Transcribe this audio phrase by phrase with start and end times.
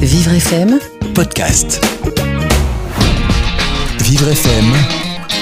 [0.00, 0.78] Vivre FM,
[1.14, 1.84] podcast.
[4.02, 4.64] Vivre FM,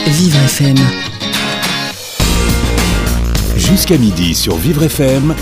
[0.07, 0.77] Vivre FM.
[3.57, 5.34] jusqu'à midi sur Vivre FM.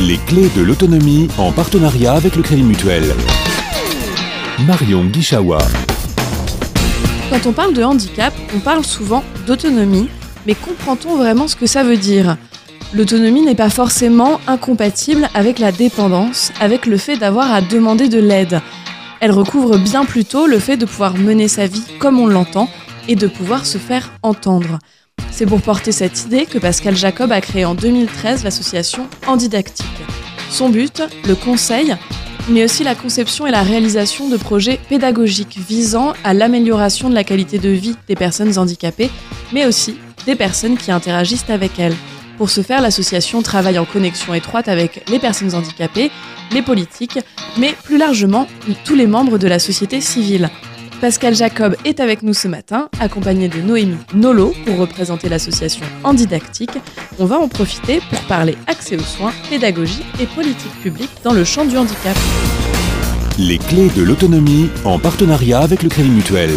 [0.00, 3.04] Les clés de l'autonomie en partenariat avec le Crédit Mutuel.
[4.66, 5.58] Marion Guichawa.
[7.30, 10.08] Quand on parle de handicap, on parle souvent d'autonomie,
[10.46, 12.36] mais comprend-on vraiment ce que ça veut dire?
[12.94, 18.18] L'autonomie n'est pas forcément incompatible avec la dépendance, avec le fait d'avoir à demander de
[18.18, 18.60] l'aide.
[19.20, 22.68] Elle recouvre bien plutôt le fait de pouvoir mener sa vie comme on l'entend
[23.08, 24.78] et de pouvoir se faire entendre.
[25.30, 29.86] C'est pour porter cette idée que Pascal Jacob a créé en 2013 l'association Handidactique.
[30.50, 31.96] Son but, le conseil,
[32.50, 37.24] mais aussi la conception et la réalisation de projets pédagogiques visant à l'amélioration de la
[37.24, 39.10] qualité de vie des personnes handicapées,
[39.50, 41.96] mais aussi des personnes qui interagissent avec elles.
[42.38, 46.10] Pour ce faire, l'association travaille en connexion étroite avec les personnes handicapées,
[46.52, 47.18] les politiques,
[47.58, 48.46] mais plus largement
[48.84, 50.50] tous les membres de la société civile.
[51.00, 56.78] Pascal Jacob est avec nous ce matin, accompagné de Noémie Nolo pour représenter l'association Handidactique.
[57.18, 61.42] On va en profiter pour parler accès aux soins, pédagogie et politique publique dans le
[61.42, 62.16] champ du handicap.
[63.36, 66.50] Les clés de l'autonomie en partenariat avec le Crédit Mutuel.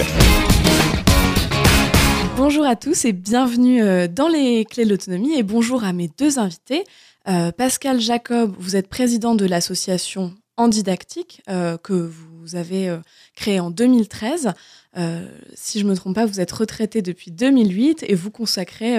[2.48, 6.12] Bonjour à tous et bienvenue euh, dans les clés de l'autonomie et bonjour à mes
[6.16, 6.84] deux invités.
[7.28, 12.96] Euh, Pascal Jacob, vous êtes président de l'association Handidactique euh, que vous avez
[13.36, 14.54] créée en 2013.
[14.96, 18.96] Euh, si je ne me trompe pas, vous êtes retraité depuis 2008 et vous consacrez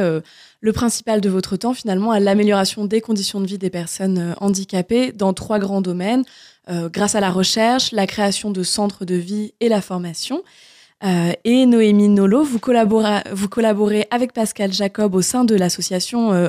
[0.61, 5.13] le principal de votre temps finalement à l'amélioration des conditions de vie des personnes handicapées
[5.13, 6.25] dans trois grands domaines,
[6.69, 10.43] grâce à la recherche, la création de centres de vie et la formation.
[11.05, 13.49] Euh, et Noémie Nolo, vous collaborez, vous
[14.11, 16.49] avec Pascal Jacob au sein de l'association euh,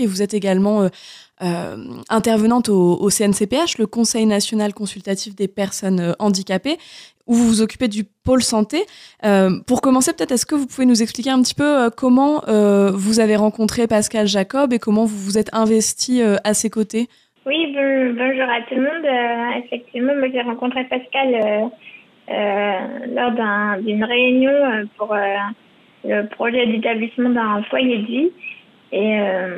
[0.00, 0.88] et vous êtes également euh,
[1.42, 1.76] euh,
[2.08, 6.78] intervenante au, CNCPH, le Conseil national consultatif des personnes handicapées,
[7.26, 8.82] où vous vous occupez du pôle santé.
[9.66, 12.42] Pour commencer, peut-être, est-ce que vous pouvez nous expliquer un petit peu comment
[12.92, 17.08] vous avez rencontré Pascal Jacob et comment vous vous êtes investi à ses côtés?
[17.44, 19.64] Oui, bon- bonjour à tout le monde.
[19.64, 21.70] Effectivement, moi j'ai rencontré Pascal
[22.28, 25.36] lors d'un- d'une réunion euh, pour euh,
[26.04, 28.30] le projet d'établissement d'un foyer de vie.
[28.92, 29.56] Et euh,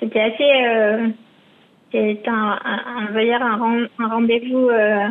[0.00, 0.52] c'était assez.
[0.66, 1.08] Euh,
[1.92, 2.58] c'est un,
[3.10, 5.08] on va dire un, ren- un rendez-vous euh,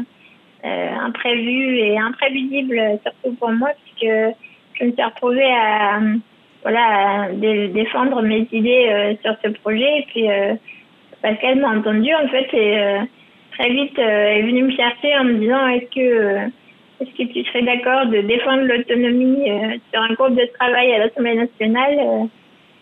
[0.66, 4.14] euh, imprévu et imprévisible, euh, surtout pour moi, puisque
[4.80, 6.00] je me suis retrouvée à,
[6.64, 10.00] voilà, défendre mes idées euh, sur ce projet.
[10.00, 10.30] Et puis.
[10.32, 10.54] euh,
[11.22, 13.00] Pascal m'a entendu en fait et euh,
[13.52, 16.48] très vite euh, est venu me chercher en me disant est-ce que euh,
[17.00, 21.00] est-ce que tu serais d'accord de défendre l'autonomie euh, sur un groupe de travail à
[21.00, 22.28] l'Assemblée nationale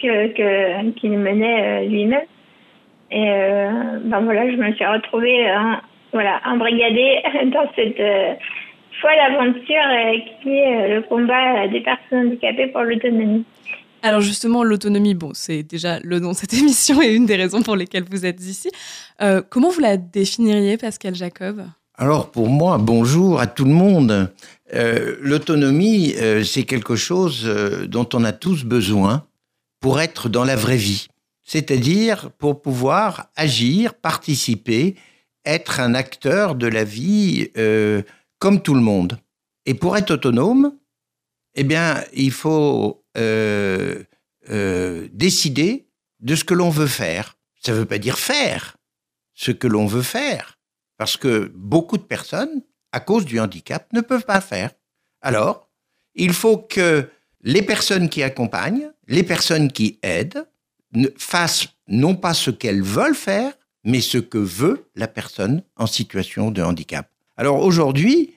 [0.01, 2.25] que qu'il menait lui-même?
[3.11, 3.25] Et
[4.03, 5.75] ben voilà je me suis retrouvée euh,
[6.13, 8.01] voilà embrigadée dans cette
[9.01, 13.45] folle aventure qui est le combat des personnes handicapées pour l'autonomie.
[14.01, 17.61] Alors justement, l'autonomie, bon, c'est déjà le nom de cette émission et une des raisons
[17.61, 18.69] pour lesquelles vous êtes ici.
[19.21, 21.65] Euh, comment vous la définiriez, Pascal Jacob?
[21.95, 24.31] Alors pour moi, bonjour à tout le monde.
[24.73, 27.45] Euh, L'autonomie, euh, c'est quelque chose
[27.87, 29.25] dont on a tous besoin
[29.81, 31.07] pour être dans la vraie vie.
[31.43, 34.95] C'est-à-dire pour pouvoir agir, participer,
[35.45, 37.49] être un acteur de la vie
[38.37, 39.17] comme tout le monde.
[39.65, 40.73] Et pour être autonome,
[41.55, 44.03] eh bien, il faut euh,
[44.49, 45.87] euh, décider
[46.19, 47.37] de ce que l'on veut faire.
[47.61, 48.77] Ça ne veut pas dire faire
[49.33, 50.59] ce que l'on veut faire
[50.99, 52.61] parce que beaucoup de personnes,
[52.91, 54.71] à cause du handicap, ne peuvent pas faire.
[55.21, 55.69] Alors,
[56.13, 57.09] il faut que
[57.41, 60.45] les personnes qui accompagnent, les personnes qui aident,
[61.17, 63.53] fassent non pas ce qu'elles veulent faire,
[63.85, 67.09] mais ce que veut la personne en situation de handicap.
[67.37, 68.35] Alors aujourd'hui,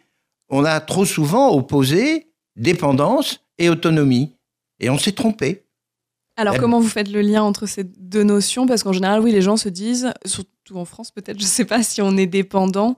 [0.48, 4.32] on a trop souvent opposé dépendance et autonomie,
[4.80, 5.64] et on s'est trompé.
[6.36, 8.66] Alors Eh comment vous faites le lien entre ces deux notions?
[8.66, 11.64] Parce qu'en général, oui, les gens se disent, surtout en France peut-être, je ne sais
[11.66, 12.96] pas si on est dépendant,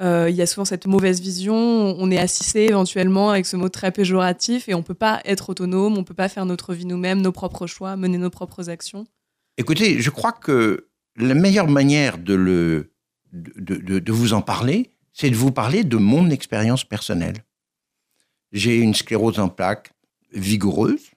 [0.00, 3.68] euh, il y a souvent cette mauvaise vision, on est assisté éventuellement avec ce mot
[3.68, 6.72] très péjoratif et on ne peut pas être autonome, on ne peut pas faire notre
[6.72, 9.04] vie nous-mêmes, nos propres choix, mener nos propres actions.
[9.58, 10.86] Écoutez, je crois que
[11.16, 12.92] la meilleure manière de, le,
[13.32, 17.44] de, de- de vous en parler, c'est de vous parler de mon expérience personnelle.
[18.52, 19.92] J'ai une sclérose en plaques
[20.32, 21.10] vigoureuse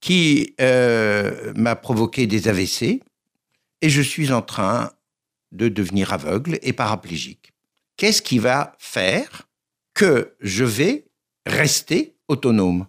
[0.00, 3.02] qui euh, m'a provoqué des AVC
[3.82, 4.92] et je suis en train
[5.52, 7.52] de devenir aveugle et paraplégique.
[7.96, 9.48] Qu'est-ce qui va faire
[9.94, 11.04] que je vais
[11.44, 12.86] rester autonome?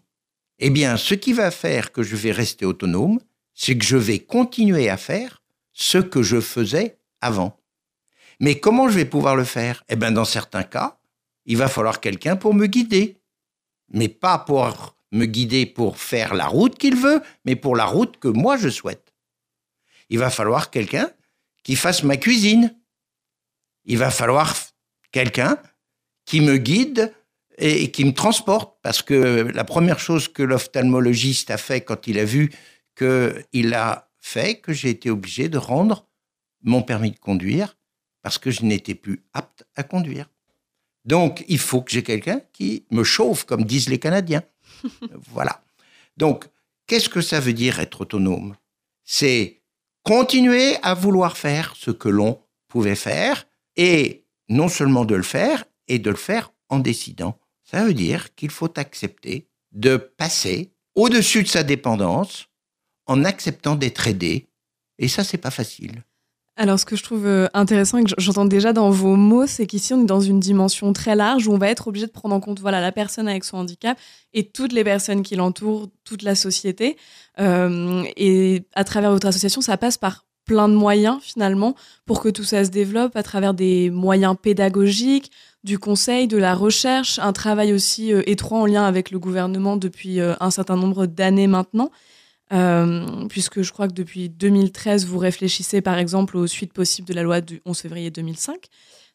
[0.60, 3.20] Eh bien, ce qui va faire que je vais rester autonome,
[3.54, 5.42] c'est que je vais continuer à faire
[5.74, 7.60] ce que je faisais avant.
[8.40, 9.84] Mais comment je vais pouvoir le faire?
[9.90, 10.98] Eh bien, dans certains cas,
[11.46, 13.21] il va falloir quelqu'un pour me guider.
[13.92, 18.18] Mais pas pour me guider pour faire la route qu'il veut, mais pour la route
[18.18, 19.14] que moi je souhaite.
[20.10, 21.12] Il va falloir quelqu'un
[21.64, 22.76] qui fasse ma cuisine.
[23.86, 24.56] Il va falloir
[25.12, 25.58] quelqu'un
[26.26, 27.14] qui me guide
[27.58, 28.78] et qui me transporte.
[28.82, 32.52] Parce que la première chose que l'ophtalmologiste a fait quand il a vu
[32.96, 36.08] qu'il a fait que j'ai été obligé de rendre
[36.62, 37.78] mon permis de conduire
[38.22, 40.31] parce que je n'étais plus apte à conduire.
[41.06, 44.44] Donc, il faut que j'ai quelqu'un qui me chauffe, comme disent les Canadiens.
[45.32, 45.64] voilà.
[46.18, 46.46] Donc,
[46.88, 48.56] qu'est-ce que ça veut dire être autonome?
[49.04, 49.62] C'est
[50.04, 55.64] continuer à vouloir faire ce que l'on pouvait faire et non seulement de le faire,
[55.88, 57.38] et de le faire en décidant.
[57.64, 62.48] Ça veut dire qu'il faut accepter de passer au-dessus de sa dépendance
[63.08, 64.48] en acceptant d'être aidé.
[64.98, 66.04] Et ça, c'est pas facile.
[66.62, 69.66] Alors, ce que je trouve euh, intéressant et que j'entends déjà dans vos mots, c'est
[69.66, 72.36] qu'ici, on est dans une dimension très large où on va être obligé de prendre
[72.36, 73.98] en compte voilà, la personne avec son handicap
[74.36, 76.98] et toutes les personnes qui l'entourent, toute la société.
[77.40, 81.74] Euh, et à travers votre association, ça passe par plein de moyens finalement
[82.06, 85.32] pour que tout ça se développe à travers des moyens pédagogiques,
[85.64, 89.78] du conseil, de la recherche, un travail aussi euh, étroit en lien avec le gouvernement
[89.78, 91.90] depuis un certain nombre d'années maintenant.
[92.52, 97.14] Euh, puisque je crois que depuis 2013, vous réfléchissez par exemple aux suites possibles de
[97.14, 98.66] la loi du 11 février 2005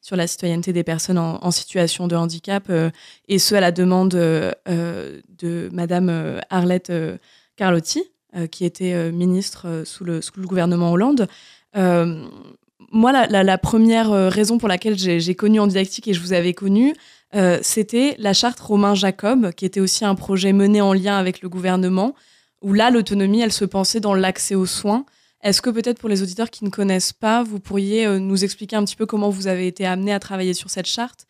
[0.01, 2.91] sur la citoyenneté des personnes en, situation de handicap, euh,
[3.29, 6.93] et ce à la demande euh, de Madame Arlette
[7.57, 8.05] Carlotti,
[8.51, 11.27] qui était ministre sous le, gouvernement Hollande.
[11.75, 16.53] moi, la, la, première raison pour laquelle j'ai connu en didactique et je vous avais
[16.53, 16.95] connu,
[17.63, 21.49] c'était la charte Romain Jacob, qui était aussi un projet mené en lien avec le
[21.49, 22.15] gouvernement,
[22.67, 25.07] où là, l'autonomie, elle se pensait dans l'accès aux soins.
[25.41, 28.75] Est-ce que peut-être pour les auditeurs qui ne connaissent pas, vous pourriez euh, nous expliquer
[28.75, 31.29] un petit peu comment vous avez été amené à travailler sur cette charte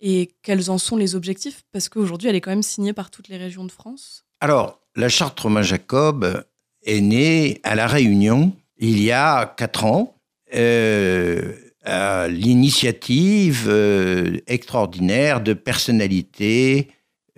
[0.00, 1.62] et quels en sont les objectifs?
[1.72, 4.24] Parce qu'aujourd'hui, elle est quand même signée par toutes les régions de France.
[4.40, 6.42] Alors, la charte Romain Jacob
[6.86, 10.14] est née à La Réunion il y a quatre ans.
[10.54, 11.52] Euh,
[11.84, 16.88] à l'initiative euh, extraordinaire de personnalités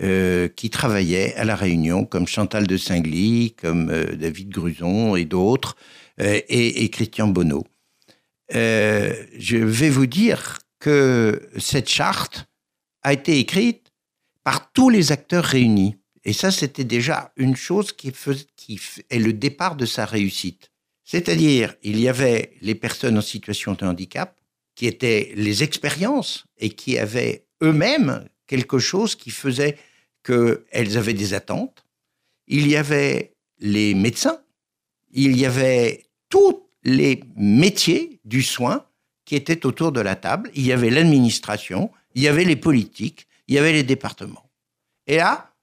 [0.03, 5.27] euh, qui travaillaient à La Réunion, comme Chantal de Singly, comme euh, David Gruson et
[5.27, 5.77] d'autres,
[6.21, 7.67] euh, et, Christian Bonneau.
[8.51, 12.47] je vais vous dire que cette charte
[13.03, 13.93] a été écrite
[14.43, 15.97] par tous les acteurs réunis.
[16.25, 18.11] Et ça, c'était déjà une chose qui,
[18.57, 18.81] qui
[19.11, 20.71] est le départ de sa réussite.
[21.05, 24.41] C'est-à-dire, il y avait les personnes en situation de handicap,
[24.75, 29.77] qui étaient les expériences et qui avaient eux-mêmes quelque chose qui faisait
[30.25, 31.85] qu'elles avaient des attentes.
[32.47, 34.41] Il y avait les médecins,
[35.13, 38.87] il y avait tous les métiers du soin
[39.25, 40.51] qui étaient autour de la table.
[40.55, 44.51] Il y avait l'administration, il y avait les politiques, il y avait les départements.
[45.07, 45.55] Et là,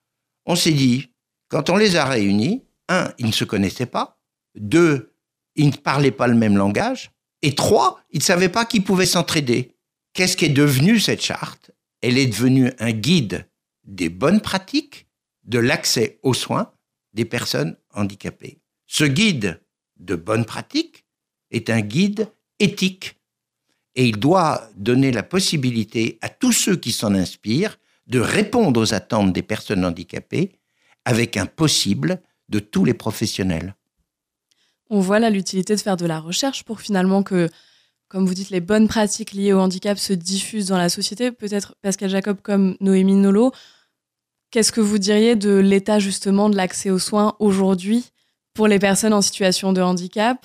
[0.46, 1.10] on s'est dit,
[1.48, 4.18] quand on les a réunis, un, ils ne se connaissaient pas,
[4.54, 5.12] deux,
[5.56, 7.10] ils ne parlaient pas le même langage,
[7.42, 9.74] et trois, ils ne savaient pas qu'ils pouvaient s'entraider.
[10.12, 11.70] Qu'est-ce qui est devenu cette charte?
[12.00, 13.46] Elle est devenue un guide
[13.88, 15.08] des bonnes pratiques
[15.44, 16.70] de l'accès aux soins
[17.14, 18.60] des personnes handicapées.
[18.86, 19.60] Ce guide
[19.96, 21.04] de bonnes pratiques
[21.50, 22.28] est un guide
[22.60, 23.16] éthique
[23.96, 28.94] et il doit donner la possibilité à tous ceux qui s'en inspirent de répondre aux
[28.94, 30.52] attentes des personnes handicapées
[31.04, 33.74] avec un possible de tous les professionnels.
[34.90, 37.48] On voit là l'utilité de faire de la recherche pour finalement que,
[38.08, 41.30] comme vous dites, les bonnes pratiques liées au handicap se diffusent dans la société.
[41.32, 43.52] Peut-être Pascal Jacob comme Noémie Nolo,
[44.50, 48.06] Qu'est-ce que vous diriez de l'état justement de l'accès aux soins aujourd'hui
[48.54, 50.38] pour les personnes en situation de handicap?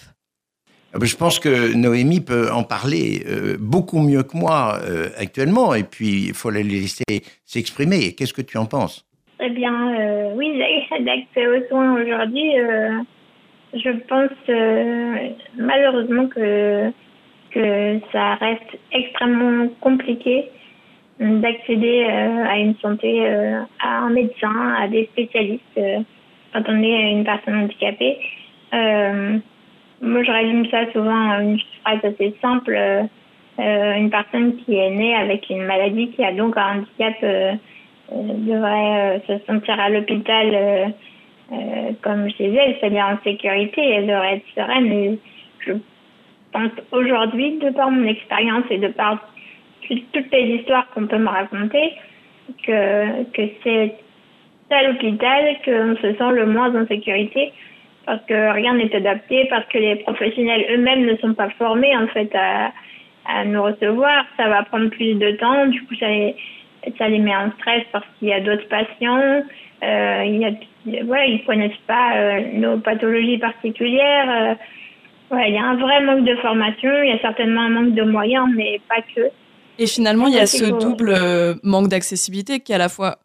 [0.93, 5.07] Ah ben, je pense que Noémie peut en parler euh, beaucoup mieux que moi euh,
[5.17, 8.13] actuellement, et puis il faut la laisser s'exprimer.
[8.13, 9.05] Qu'est-ce que tu en penses?
[9.39, 10.53] Eh bien, euh, oui,
[10.99, 12.51] l'accès aux soins aujourd'hui,
[13.73, 16.91] je pense malheureusement que,
[17.51, 20.49] que ça reste extrêmement compliqué
[21.19, 25.99] d'accéder euh, à une santé, euh, à un médecin, à des spécialistes euh,
[26.53, 28.17] quand on est une personne handicapée.
[28.71, 32.77] moi, je résume ça souvent à une phrase assez simple.
[33.57, 37.15] une personne qui est née avec une maladie, qui a donc un handicap,
[38.11, 40.93] devrait se sentir à l'hôpital,
[42.03, 44.91] comme je disais, c'est-à-dire en sécurité, elle devrait être sereine.
[44.91, 45.19] Et
[45.65, 45.73] je
[46.51, 49.32] pense aujourd'hui, de par mon expérience et de par
[49.87, 51.93] toutes les histoires qu'on peut me raconter,
[52.65, 53.95] que, que c'est
[54.71, 57.53] à l'hôpital qu'on se sent le moins en sécurité
[58.05, 62.07] parce que rien n'est adapté, parce que les professionnels eux-mêmes ne sont pas formés en
[62.07, 62.71] fait à,
[63.25, 64.25] à nous recevoir.
[64.37, 65.67] Ça va prendre plus de temps.
[65.67, 66.35] Du coup, ça les,
[66.97, 69.43] ça les met en stress parce qu'il y a d'autres patients.
[69.83, 70.57] Euh, il
[71.05, 74.57] voilà, ils connaissent pas euh, nos pathologies particulières.
[75.31, 76.91] Euh, il y a un vrai manque de formation.
[77.03, 79.29] Il y a certainement un manque de moyens, mais pas que.
[79.79, 83.19] Et finalement, il y a ce double euh, manque d'accessibilité qui est à la fois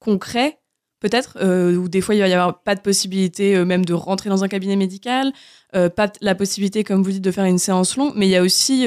[0.00, 0.58] concret,
[1.00, 3.94] peut-être, euh, où des fois il va y avoir pas de possibilité euh, même de
[3.94, 5.32] rentrer dans un cabinet médical,
[5.74, 8.36] euh, pas la possibilité, comme vous dites, de faire une séance longue, mais il y
[8.36, 8.86] a aussi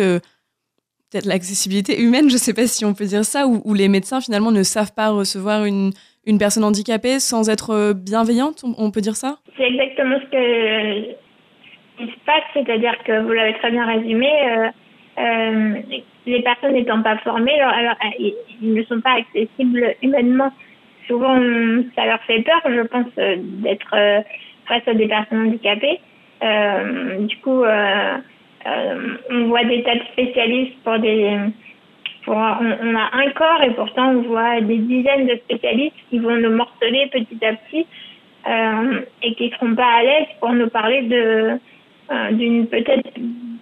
[1.12, 4.22] peut-être l'accessibilité humaine, je sais pas si on peut dire ça, où, où, les médecins
[4.22, 5.92] finalement ne savent pas recevoir une,
[6.26, 9.38] une personne handicapée sans être bienveillante, on, on peut dire ça?
[9.58, 11.16] C'est exactement ce que
[11.98, 14.28] il se passe, c'est-à-dire que vous l'avez très bien résumé.
[15.18, 15.82] Euh, euh,
[16.26, 20.52] les personnes n'étant pas formées, alors, alors, ils ne sont pas accessibles humainement.
[21.08, 21.40] Souvent,
[21.96, 23.96] ça leur fait peur, je pense, d'être
[24.68, 26.00] face à des personnes handicapées.
[26.44, 28.18] Euh, du coup, euh,
[28.68, 31.38] euh, on voit des tas de spécialistes pour des.
[32.26, 36.18] Pour, on, on, a un corps et pourtant on voit des dizaines de spécialistes qui
[36.18, 37.86] vont nous morceler petit à petit
[39.22, 41.60] et qui ne seront pas à l'aise pour nous parler de
[42.32, 43.10] d'une peut-être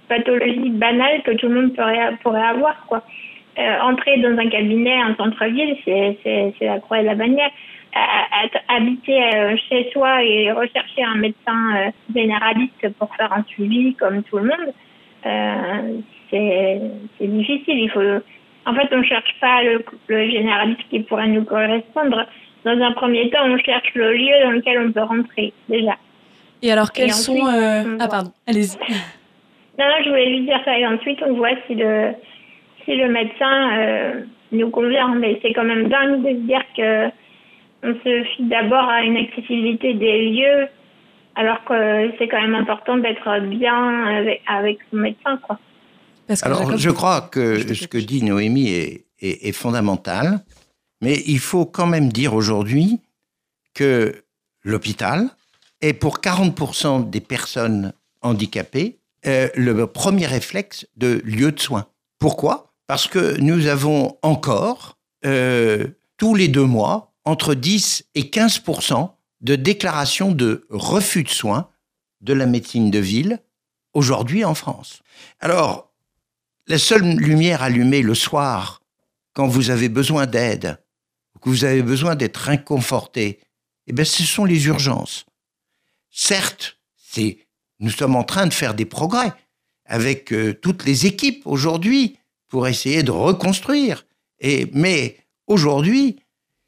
[0.08, 2.86] pathologie banale que tout le monde pourrait, pourrait avoir.
[2.88, 3.04] Quoi.
[3.58, 7.52] Euh, entrer dans un cabinet en centre-ville, c'est la croix et la bannière.
[7.96, 13.94] À, habiter euh, chez soi et rechercher un médecin euh, généraliste pour faire un suivi
[13.94, 14.74] comme tout le monde,
[15.28, 16.00] euh,
[16.32, 17.78] c'est difficile.
[17.78, 18.02] Il faut,
[18.66, 22.26] en fait, on ne cherche pas le, le, généraliste qui pourrait nous correspondre.
[22.66, 25.96] Dans un premier temps, on cherche le lieu dans lequel on peut rentrer, déjà.
[26.64, 27.98] Et alors, quels et ensuite, sont...
[28.00, 28.78] Ah, pardon, allez-y.
[29.78, 30.80] Non, non, je voulais lui dire ça.
[30.80, 32.14] Et ensuite, on voit si le,
[32.86, 34.22] si le médecin euh,
[34.54, 35.14] nous convient.
[35.16, 37.10] Mais c'est quand même dingue de se dire que
[37.86, 40.68] on se fie d'abord à une accessibilité des lieux,
[41.36, 45.60] alors que c'est quand même important d'être bien avec, avec son médecin, quoi.
[46.28, 50.40] Parce que alors, je crois que je ce que dit Noémie est, est, est, fondamental,
[51.02, 53.02] mais il faut quand même dire aujourd'hui
[53.76, 54.24] que
[54.64, 55.28] l'hôpital
[55.84, 61.88] est pour 40% des personnes handicapées euh, le premier réflexe de lieu de soins.
[62.20, 62.74] Pourquoi?
[62.88, 65.88] Parce que nous avons encore, euh,
[66.18, 69.12] tous les deux mois, entre 10 et 15%
[69.42, 71.70] de déclarations de refus de soins
[72.22, 73.40] de la médecine de ville
[73.94, 75.04] aujourd'hui en France.
[75.40, 75.92] Alors,
[76.68, 78.82] la seule lumière allumée le soir,
[79.34, 80.78] quand vous avez besoin d'aide,
[81.42, 83.42] que vous avez besoin d'être inconforté,
[83.88, 85.26] eh bien, ce sont les urgences.
[86.16, 86.78] Certes,
[87.80, 89.34] nous sommes en train de faire des progrès
[89.86, 92.18] avec euh, toutes les équipes aujourd'hui
[92.50, 94.06] pour essayer de reconstruire.
[94.74, 95.18] Mais
[95.48, 96.20] aujourd'hui,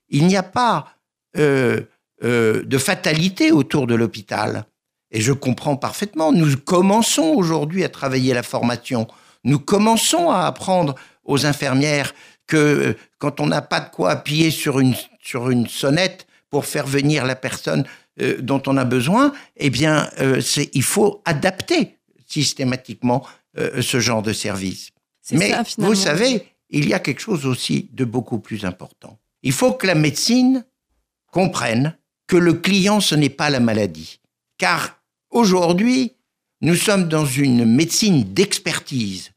[0.10, 0.98] il n'y a pas
[1.38, 1.82] euh,
[2.24, 4.66] euh, de fatalité autour de l'hôpital.
[5.12, 6.32] Et je comprends parfaitement.
[6.32, 9.08] Nous commençons aujourd'hui à travailler la formation.
[9.44, 12.14] Nous commençons à apprendre aux infirmières
[12.48, 17.36] que quand on n'a pas de quoi appuyer sur une sonnette pour faire venir la
[17.36, 17.86] personne
[18.22, 20.42] euh, dont on a besoin, eh bien, euh,
[20.74, 23.26] il faut adapter systématiquement
[23.58, 24.92] euh, ce genre de service.
[25.32, 29.20] Mais ça, vous savez, il y a quelque chose aussi de beaucoup plus important.
[29.44, 30.66] Il faut que la médecine
[31.32, 34.22] comprenne que le client, ce n'est pas la maladie.
[34.58, 34.98] Car
[35.30, 36.14] aujourd'hui,
[36.62, 39.32] nous sommes dans une médecine d'expertise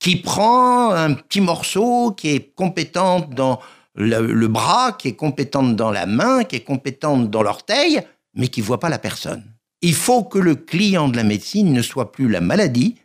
[0.00, 3.60] qui prend un petit morceau, qui est compétente dans
[3.94, 8.02] le, le, bras, qui est compétente dans la main, qui est compétente dans l'orteil,
[8.34, 9.44] mais qui ne voit pas la personne.
[9.80, 12.96] Il faut que le client de la médecine ne soit plus la maladie,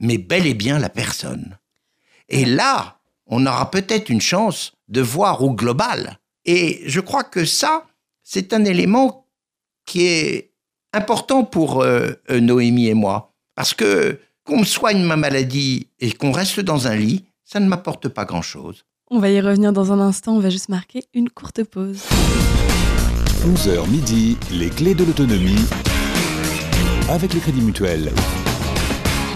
[0.00, 1.58] mais bel et bien la personne.
[2.28, 6.18] Et là, on aura peut-être une chance de voir au global.
[6.44, 7.86] Et je crois que ça,
[8.22, 9.26] c'est un élément
[9.84, 10.52] qui est
[10.92, 13.32] important pour euh, euh Noémie et moi.
[13.54, 18.08] Parce que qu'on soigne ma maladie et qu'on reste dans un lit, ça ne m'apporte
[18.08, 18.84] pas grand-chose.
[19.10, 22.02] On va y revenir dans un instant, on va juste marquer une courte pause.
[23.44, 25.64] 11h midi, les clés de l'autonomie
[27.08, 28.10] avec le Crédit Mutuel.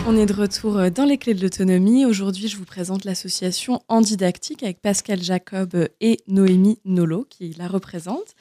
[0.07, 2.04] On est de retour dans les clés de l'autonomie.
[2.04, 8.35] Aujourd'hui, je vous présente l'association Handidactique avec Pascal Jacob et Noémie Nolo qui la représente.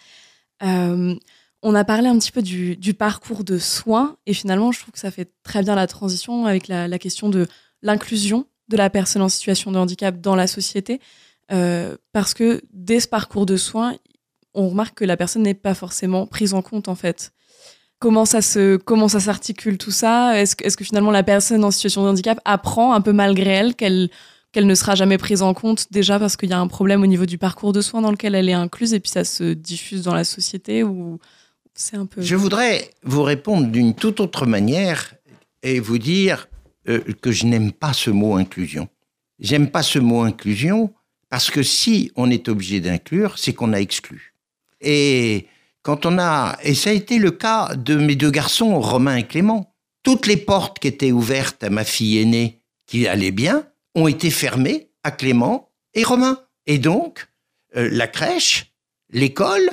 [0.64, 1.16] Euh,
[1.62, 5.00] on a parlé un petit peu du, parcours de soins et finalement, je trouve que
[5.00, 7.48] ça fait très bien la transition avec la, la question de
[7.82, 11.00] l'inclusion de la personne en situation de handicap dans la société.
[11.52, 13.96] Euh, parce que dès ce parcours de soins,
[14.54, 17.32] on remarque que la personne n'est pas forcément prise en compte en fait.
[18.00, 20.40] Comment ça se comment ça s'articule tout ça?
[20.40, 23.76] Est-ce que, que finalement la personne en situation de handicap apprend un peu malgré elle
[23.76, 24.10] qu'elle
[24.52, 25.92] qu'elle ne sera jamais prise en compte?
[25.92, 28.36] Déjà parce qu'il y a un problème au niveau du parcours de soins dans lequel
[28.36, 31.20] elle est incluse et puis ça se diffuse dans la société ou
[31.74, 35.14] c'est un peu Je voudrais vous répondre d'une toute autre manière
[35.64, 36.48] et vous dire
[36.88, 38.88] euh, que je n'aime pas ce mot inclusion.
[39.40, 40.94] j'aime pas ce mot inclusion,
[41.30, 44.29] parce que si on est obligé d'inclure, c'est qu'on a exclu.
[44.82, 45.48] Et
[45.82, 49.28] quand on a, et ça a été le cas de mes deux garçons, Romain et
[49.28, 54.08] Clément, toutes les portes qui étaient ouvertes à ma fille aînée, qui allait bien, ont
[54.08, 56.40] été fermées à Clément et Romain.
[56.66, 57.28] Et donc,
[57.76, 58.74] euh, la crèche,
[59.12, 59.70] l'école,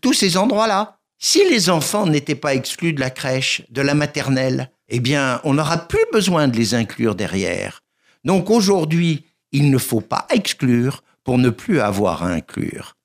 [0.00, 0.98] tous ces endroits-là.
[1.18, 5.54] Si les enfants n'étaient pas exclus de la crèche, de la maternelle, eh bien, on
[5.54, 7.82] n'aura plus besoin de les inclure derrière.
[8.24, 12.97] Donc aujourd'hui, il ne faut pas exclure pour ne plus avoir à inclure.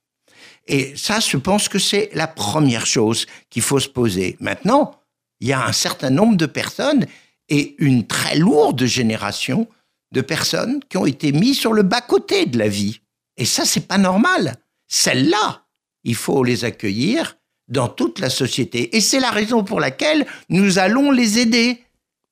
[0.67, 4.38] Et ça, je pense que c'est la première chose qu'il faut se poser.
[4.39, 4.96] Maintenant,
[5.39, 7.05] il y a un certain nombre de personnes
[7.50, 9.67] et une très lourde génération
[10.13, 13.01] de personnes qui ont été mises sur le bas-côté de la vie.
[13.36, 14.55] Et ça, c'est pas normal.
[14.88, 15.63] Celles-là,
[16.03, 18.96] il faut les accueillir dans toute la société.
[18.96, 21.84] Et c'est la raison pour laquelle nous allons les aider.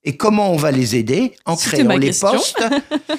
[0.04, 2.64] Et comment on va les aider En créant les postes.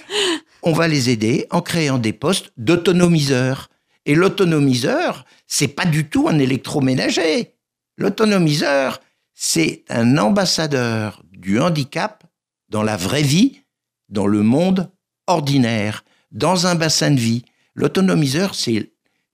[0.63, 3.69] on va les aider en créant des postes d'autonomiseurs.
[4.07, 7.55] Et l'autonomiseur, c'est pas du tout un électroménager.
[7.97, 9.01] L'autonomiseur,
[9.35, 12.25] c'est un ambassadeur du handicap
[12.69, 13.61] dans la vraie vie,
[14.09, 14.91] dans le monde
[15.27, 17.45] ordinaire, dans un bassin de vie.
[17.75, 18.93] L'autonomiseur, c'est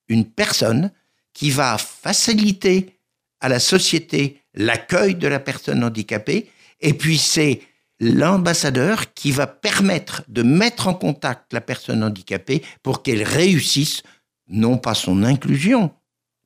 [0.09, 0.93] une personne
[1.33, 2.99] qui va faciliter
[3.41, 7.61] à la société l'accueil de la personne handicapée, et puis c'est
[8.01, 14.03] l'ambassadeur qui va permettre de mettre en contact la personne handicapée pour qu'elle réussisse
[14.49, 15.91] non pas son inclusion,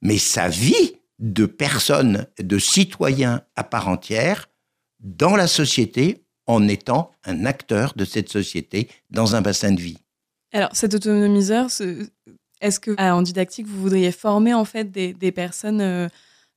[0.00, 4.48] mais sa vie de personne, de citoyen à part entière
[5.00, 9.98] dans la société en étant un acteur de cette société dans un bassin de vie.
[10.52, 11.68] Alors, cet autonomiseur,
[12.60, 16.08] est-ce que en didactique, vous voudriez former en fait des, personnes euh,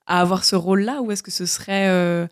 [0.06, 2.28] à avoir ce rôle-là ou est-ce que ce serait euh,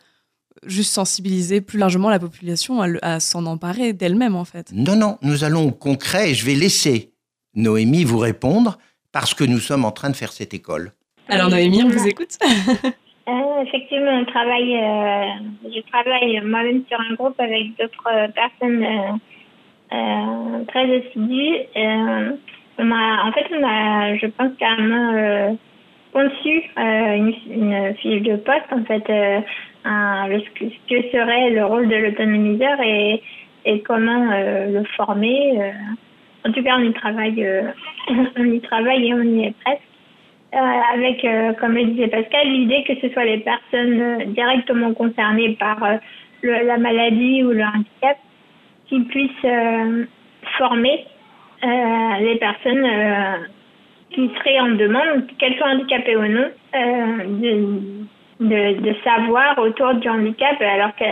[0.66, 4.72] juste sensibiliser plus largement la population à, à s'en emparer d'elle-même en fait?
[4.74, 7.14] Non, non, nous allons au concret et je vais laisser
[7.56, 8.78] Noémie vous répondre
[9.14, 10.92] parce que nous sommes en train de faire cette école.
[11.30, 12.38] Alors Noémie, on vous écoute.
[13.26, 15.26] Euh, effectivement, on travaille, euh,
[15.64, 18.86] je travaille moi-même sur un groupe avec d'autres personnes
[19.94, 21.60] euh, très assidues.
[22.78, 25.58] on a, en fait, on a, je pense, carrément
[26.12, 29.10] conçu une, une, fiche de poste, en fait,
[29.86, 33.24] un, le, ce que serait le rôle de l'autonomiseur et,
[33.64, 35.72] et comment le former.
[36.46, 37.72] En tout cas, on y travaille, euh,
[38.38, 39.82] on y travaille et on y est presque.
[40.54, 40.58] Euh,
[40.94, 45.80] avec, euh, comme le disait Pascal, l'idée que ce soit les personnes directement concernées par
[46.44, 48.18] la maladie ou le handicap
[48.88, 49.48] qui puissent
[50.58, 51.06] former
[51.64, 52.88] les personnes
[54.12, 57.80] qui seraient en demande, qu'elles soient handicapées ou non, de,
[58.42, 61.06] de, de, savoir autour du handicap, alors que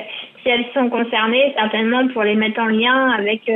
[0.44, 3.50] si elles sont concernées, certainement pour les mettre en lien avec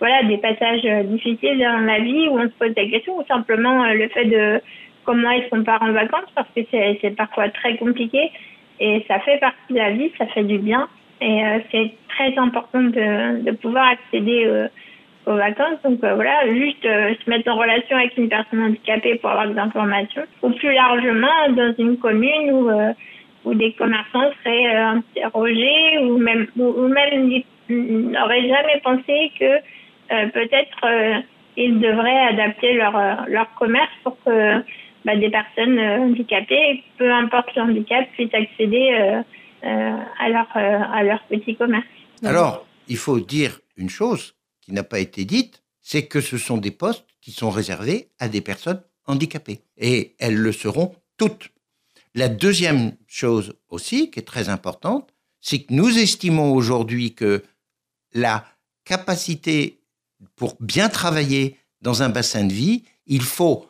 [0.00, 3.24] voilà, des passages euh, difficiles dans la vie où on se pose des questions ou
[3.26, 4.60] simplement euh, le fait de
[5.04, 8.30] comment est-ce qu'on part en vacances parce que c'est parfois très compliqué
[8.78, 10.88] et ça fait partie de la vie, ça fait du bien
[11.20, 14.68] et euh, c'est très important de, pouvoir accéder
[15.26, 15.80] aux vacances.
[15.82, 20.22] Donc voilà, juste se mettre en relation avec une personne handicapée pour avoir des informations
[20.42, 22.70] ou plus largement dans une commune où,
[23.44, 29.60] où des commerçants seraient interrogés ou même, ou même n'auraient jamais pensé que
[30.08, 31.20] peut-être euh,
[31.56, 34.62] ils devraient adapter leur, euh, leur commerce pour que
[35.04, 39.22] bah, des personnes handicapées, peu importe le handicap, puissent accéder
[39.62, 41.86] à, leur, à leur petit commerce.
[42.24, 46.58] Alors, il faut dire une chose qui n'a pas été dite, c'est que ce sont
[46.58, 49.60] des postes qui sont réservés à des personnes handicapées.
[49.76, 51.50] Et elles le seront toutes.
[52.14, 57.44] La deuxième chose aussi, qui est très importante, c'est que nous estimons aujourd'hui que
[58.12, 58.44] la
[58.84, 59.77] capacité
[60.36, 63.66] pour bien travailler dans un bassin de vie, il faut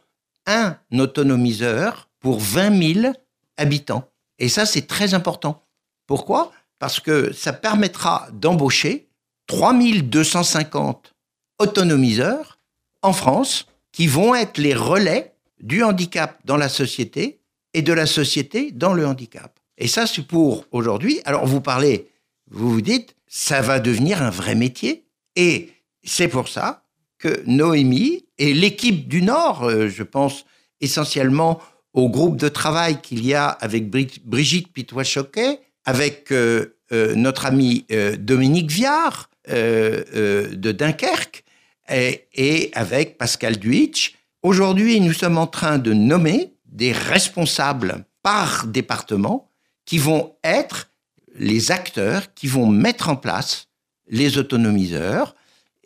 [0.46, 3.14] un autonomiseur pour 20 000
[3.56, 4.08] habitants.
[4.38, 5.62] Et ça, c'est très important.
[6.06, 6.52] Pourquoi?
[6.78, 9.08] Parce que ça permettra d'embaucher
[9.46, 11.14] 3 250
[11.58, 12.58] autonomiseurs
[13.02, 17.40] en France qui vont être les relais du handicap dans la société
[17.74, 19.58] et de la société dans le handicap.
[19.76, 21.20] Et ça, c'est pour aujourd'hui.
[21.24, 22.10] Alors, vous parlez,
[22.50, 25.04] vous vous dites, ça va devenir un vrai métier.
[25.36, 25.72] Et
[26.08, 26.82] c'est pour ça
[27.18, 30.44] que Noémie et l'équipe du Nord, euh, je pense
[30.80, 31.60] essentiellement
[31.92, 37.86] au groupe de travail qu'il y a avec Brigitte Pitois-Choquet, avec euh, euh, notre ami
[38.18, 41.42] Dominique Viard de Dunkerque
[41.90, 44.14] et, avec Pascal Duitch.
[44.42, 49.50] Aujourd'hui, nous sommes en train de nommer des responsables par département
[49.86, 50.90] qui vont être
[51.34, 53.68] les acteurs qui vont mettre en place
[54.08, 55.34] les autonomiseurs,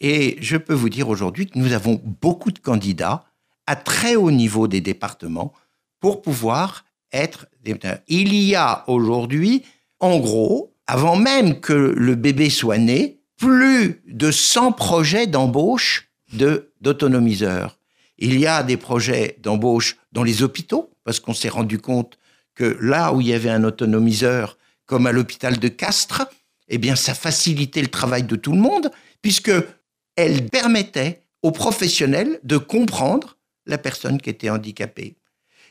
[0.03, 3.25] Et je peux vous dire aujourd'hui que nous avons beaucoup de candidats
[3.69, 5.53] à très haut niveau des départements
[6.01, 7.47] pour pouvoir être
[8.09, 9.63] Il y a aujourd'hui,
[10.01, 16.11] en gros, avant même que le bébé soit né, plus de 100 projets d'embauche
[16.81, 17.79] d'autonomiseurs.
[18.19, 22.19] Il y a des projets d'embauche dans les hôpitaux, parce qu'on s'est rendu compte
[22.55, 26.27] que là où il y avait un autonomiseur, comme à l'hôpital de Castres,
[26.69, 29.53] eh bien, ça facilitait le travail de tout le monde, puisque
[30.23, 35.17] elle permettait aux professionnels de comprendre la personne qui était handicapée.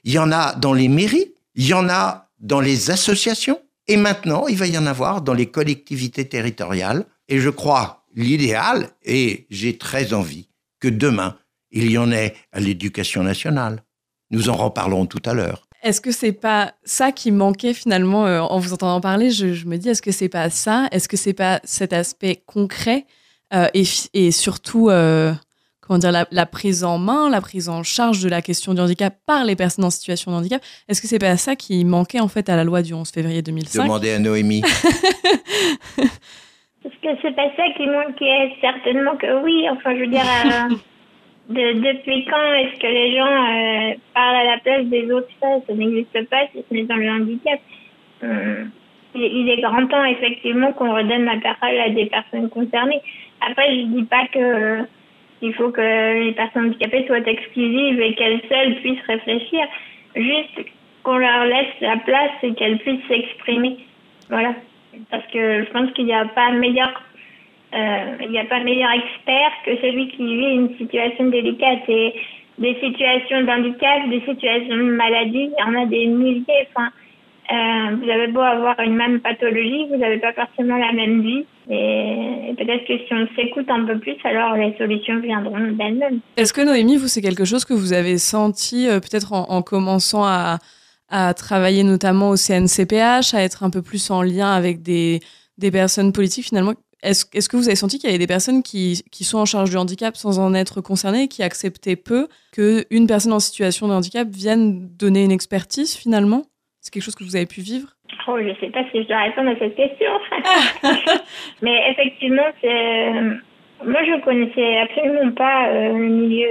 [0.03, 3.97] Il y en a dans les mairies, il y en a dans les associations, et
[3.97, 7.05] maintenant, il va y en avoir dans les collectivités territoriales.
[7.27, 10.47] Et je crois l'idéal, et j'ai très envie,
[10.79, 11.37] que demain,
[11.71, 13.83] il y en ait à l'éducation nationale.
[14.29, 15.67] Nous en reparlerons tout à l'heure.
[15.83, 19.31] Est-ce que c'est pas ça qui manquait finalement euh, en vous entendant parler?
[19.31, 20.87] Je, me dis, est-ce que c'est pas ça?
[20.91, 23.05] Est-ce que c'est pas cet aspect concret
[23.53, 25.33] euh, et, surtout, euh,
[25.81, 29.15] comment dire, la, prise en main, la prise en charge de la question du handicap
[29.25, 32.27] par les personnes en situation de handicap Est-ce que c'est pas ça qui manquait en
[32.27, 34.63] fait à la loi du 11 février 2005 Demandez à Noémie.
[36.83, 38.53] Est-ce que c'est pas ça qui manquait?
[38.59, 39.67] Certainement que oui.
[39.69, 40.25] Enfin, je veux dire,
[41.49, 45.27] depuis quand est-ce que les gens euh, parlent à la place des autres?
[45.41, 47.59] Ça, ça n'existe pas si ce n'est dans le handicap.
[48.23, 48.71] Hum,
[49.13, 53.01] il est grand temps, effectivement, qu'on redonne la parole à des personnes concernées.
[53.41, 54.83] Après, je dis pas que euh,
[55.41, 59.65] il faut que les personnes handicapées soient exclusives et qu'elles seules puissent réfléchir.
[60.15, 60.67] Juste
[61.03, 63.77] qu'on leur laisse la place et qu'elles puissent s'exprimer.
[64.29, 64.53] Voilà.
[65.09, 66.91] Parce que je pense qu'il n'y a pas meilleur
[67.73, 71.87] euh, il n'y a pas meilleur expert que celui qui vit une situation délicate.
[71.87, 72.13] Et
[72.57, 76.67] des situations d'handicap, des situations de maladie, il y en a des milliers.
[76.75, 76.89] Enfin,
[77.51, 81.45] euh, vous avez beau avoir une même pathologie, vous n'avez pas forcément la même vie.
[81.71, 86.19] Et, peut-être que si on s'écoute un peu plus, alors les solutions viendront d'elles-mêmes.
[86.35, 90.25] Est-ce que Noémie, vous, c'est quelque chose que vous avez senti euh, peut-être en, commençant
[90.25, 90.59] à,
[91.35, 95.21] travailler notamment au CNCPH, à être un peu plus en lien avec des,
[95.71, 96.73] personnes politiques finalement?
[97.03, 99.45] Est-ce, est que vous avez senti qu'il y avait des personnes qui, qui, sont en
[99.45, 103.93] charge du handicap sans en être concernées, qui acceptaient peu qu'une personne en situation de
[103.93, 106.43] handicap vienne donner une expertise finalement?
[106.81, 107.95] C'est quelque chose que vous avez pu vivre?
[108.27, 110.11] Oh, je ne sais pas si je dois répondre à cette question.
[111.61, 113.11] Mais effectivement, c'est...
[113.85, 116.49] moi je ne connaissais absolument pas euh, le milieu,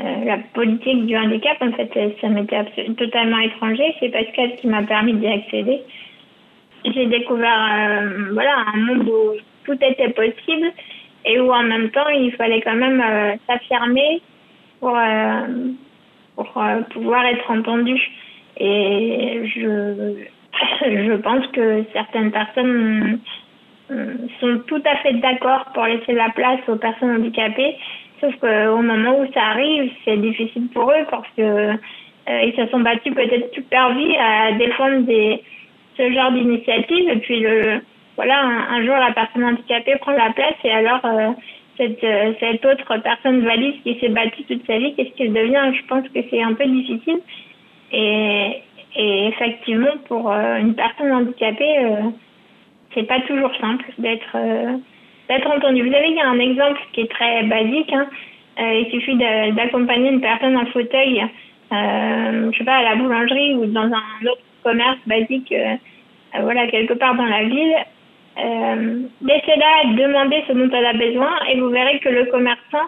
[0.00, 1.56] euh, la politique du handicap.
[1.60, 2.64] En fait, ça m'était
[2.96, 3.94] totalement étranger.
[4.00, 5.82] C'est Pascal qui m'a permis d'y accéder.
[6.84, 9.32] J'ai découvert euh, voilà, un monde où
[9.64, 10.72] tout était possible
[11.24, 14.20] et où en même temps il fallait quand même euh, s'affirmer
[14.80, 15.70] pour, euh,
[16.36, 17.98] pour euh, pouvoir être entendu.
[18.58, 20.26] Et je,
[20.82, 23.20] je pense que certaines personnes
[23.88, 27.76] sont tout à fait d'accord pour laisser la place aux personnes handicapées,
[28.20, 31.72] sauf qu'au moment où ça arrive, c'est difficile pour eux parce que
[32.26, 35.04] ils se sont battus peut-être toute leur vie à défendre
[35.96, 37.08] ce genre d'initiative.
[37.10, 37.80] Et puis le,
[38.16, 38.40] voilà,
[38.70, 41.30] un, jour la personne handicapée prend la place et alors euh,
[41.76, 45.72] cette, euh, cette autre personne valide qui s'est battue toute sa vie, qu'est-ce qu'elle devient?
[45.76, 47.20] Je pense que c'est un peu difficile.
[47.92, 48.62] Et,
[48.96, 51.76] et effectivement, pour euh, une personne handicapée,
[52.94, 54.36] c'est pas toujours simple d'être
[55.28, 55.88] d'être entendu.
[55.88, 57.92] Vous avez un exemple qui est très basique.
[57.92, 58.06] Hein.
[58.58, 61.24] il suffit d'accompagner une personne en fauteuil,
[61.72, 65.52] je sais pas, à la boulangerie ou dans un autre commerce basique,
[66.40, 67.74] voilà, quelque part dans la ville.
[68.38, 72.86] Euh, Laissez-la demander ce dont elle a besoin et vous verrez que le commerçant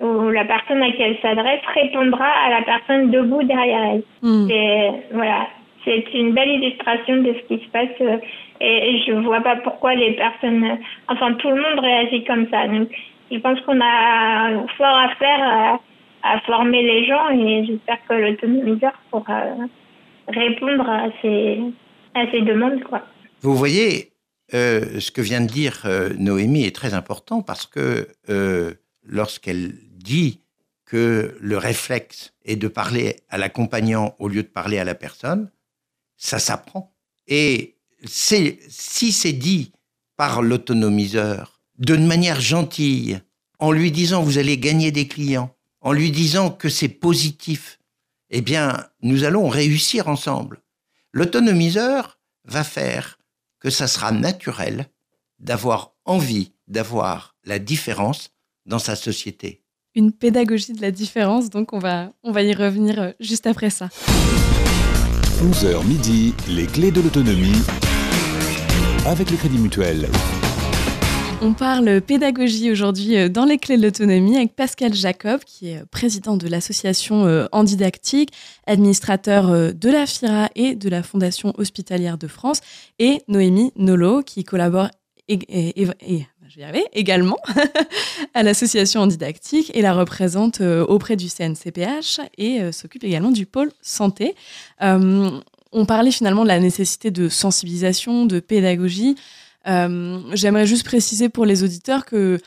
[0.00, 4.50] ou la personne à qui elle s'adresse répondra à la personne debout derrière elle.
[4.50, 5.46] Et voilà,
[5.84, 8.18] c'est une belle illustration de ce qui se passe euh,
[8.60, 10.78] et, je vois pas pourquoi les personnes,
[11.08, 12.66] enfin tout le monde réagit comme ça.
[12.66, 12.88] Donc
[13.30, 15.80] je pense qu'on a fort à faire à,
[16.22, 19.42] à, former les gens et j'espère que l'autonomiseur pourra
[20.28, 21.60] répondre à ces,
[22.14, 22.82] à ces demandes.
[22.84, 23.02] Quoi.
[23.42, 24.10] Vous voyez,
[24.54, 29.72] euh, ce que vient de dire euh, Noémie est très important parce que euh, lorsqu'elle
[30.06, 30.40] dit
[30.84, 35.50] que le réflexe est de parler à l'accompagnant au lieu de parler à la personne,
[36.16, 36.94] ça s'apprend.
[37.26, 39.72] Et si c'est dit
[40.16, 43.20] par l'autonomiseur de manière gentille,
[43.58, 47.78] en lui disant vous allez gagner des clients, en lui disant que c'est positif,
[48.30, 50.62] eh bien, nous allons réussir ensemble.
[51.12, 53.18] L'autonomiseur va faire
[53.60, 54.88] que ça sera naturel
[55.38, 58.30] d'avoir envie d'avoir la différence
[58.66, 59.65] dans sa société.
[59.96, 63.70] Une pédagogie de la différence, donc on va, on va y revenir euh, juste après
[63.70, 63.88] ça.
[65.42, 67.62] 11h midi, les clés de l'autonomie
[69.06, 70.06] avec le Crédit Mutuel.
[71.42, 75.78] On parle pédagogie aujourd'hui euh, dans les clés de l'autonomie avec Pascal Jacob, qui est
[75.78, 78.32] euh, président de l'association euh, Didactique,
[78.66, 82.60] administrateur de la FIRA et de la Fondation hospitalière de France,
[82.98, 84.88] et Noémie Nolo, qui collabore
[85.28, 87.38] et, je vais également
[88.34, 93.72] à l'association en didactique et la représente auprès du CNCPH et s'occupe également du pôle
[93.80, 94.34] santé.
[94.80, 99.16] on parlait finalement de la nécessité de sensibilisation, de pédagogie.
[99.66, 102.38] Euh, j'aimerais juste préciser pour les auditeurs que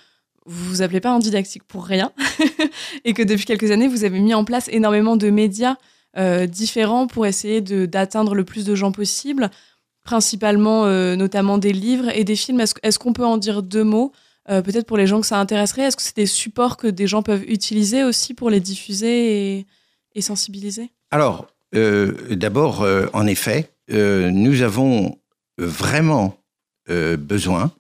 [0.46, 2.12] vous vous appelez pas en didactique pour rien
[3.06, 5.76] et que depuis quelques années, vous avez mis en place énormément de médias
[6.18, 9.52] euh, différents pour essayer d'atteindre le plus de gens possible,
[10.10, 12.62] principalement euh, notamment des livres et des films.
[12.62, 14.12] Est-ce qu'on peut en dire deux mots
[14.48, 15.84] Peut-être pour les gens que ça intéresserait?
[15.84, 19.68] Est-ce que c'est des supports que des gens peuvent utiliser aussi pour les diffuser
[20.16, 20.90] et, sensibiliser?
[21.12, 25.20] Alors, d'abord, en effet, nous avons
[25.60, 26.40] vraiment
[26.90, 27.72] euh, besoin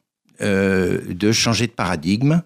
[0.41, 2.43] euh, de changer de paradigme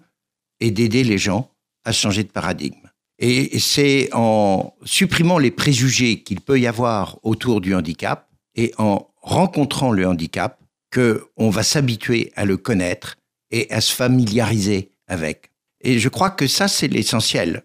[0.60, 1.50] et d'aider les gens
[1.84, 2.88] à changer de paradigme.
[3.18, 9.06] Et c'est en supprimant les préjugés qu'il peut y avoir autour du handicap et en
[9.24, 10.60] rencontrant le handicap
[10.90, 13.16] que on va s'habituer à le connaître
[13.50, 15.50] et à se familiariser avec.
[15.80, 17.64] Et je crois que ça, c'est l'essentiel.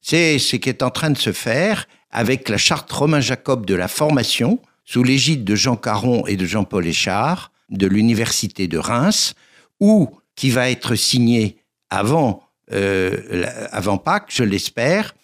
[0.00, 3.74] C'est ce qui est en train de se faire avec la charte Romain Jacob de
[3.74, 9.34] la formation, sous l'égide de Jean Caron et de Jean-Paul Échard, de l'université de Reims,
[9.80, 11.58] ou qui va être signé
[11.90, 15.14] avant, euh, avant Pâques, je l'espère.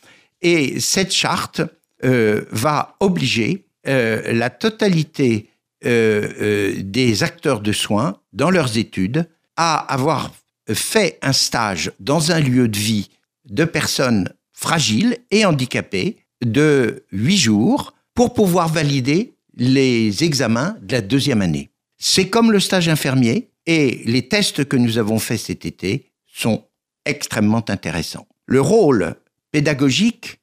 [0.43, 1.63] Et cette charte
[2.05, 5.48] euh, va obliger euh, la totalité
[5.83, 10.33] des acteurs de soins dans leurs études à avoir
[10.75, 13.11] fait un stage dans un lieu de vie
[13.47, 21.01] de personnes fragiles et handicapées de huit jours pour pouvoir valider les examens de la
[21.01, 21.71] deuxième année.
[21.99, 26.65] C'est comme le stage infirmier et les tests que nous avons faits cet été sont
[27.05, 28.27] extrêmement intéressants.
[28.47, 29.15] Le rôle
[29.51, 30.41] pédagogique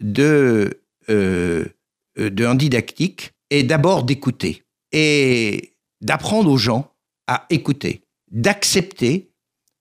[0.00, 1.64] de, euh,
[2.16, 4.63] de un didactique est d'abord d'écouter
[4.94, 6.90] et d'apprendre aux gens
[7.26, 9.32] à écouter, d'accepter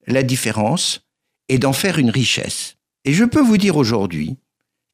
[0.07, 1.07] la différence
[1.47, 2.77] et d'en faire une richesse.
[3.05, 4.37] Et je peux vous dire aujourd'hui